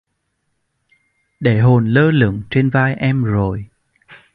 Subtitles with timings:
[1.39, 3.65] Để hồn lơ lửng trên vai em rồi